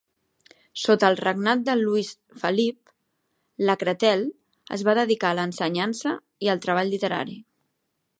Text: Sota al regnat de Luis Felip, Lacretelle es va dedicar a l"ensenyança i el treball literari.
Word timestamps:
Sota 0.83 1.05
al 1.11 1.17
regnat 1.19 1.59
de 1.67 1.75
Luis 1.81 2.09
Felip, 2.43 2.93
Lacretelle 3.69 4.73
es 4.79 4.85
va 4.89 4.97
dedicar 5.01 5.31
a 5.33 5.35
l"ensenyança 5.37 6.15
i 6.47 6.51
el 6.55 6.65
treball 6.65 6.91
literari. 6.95 7.39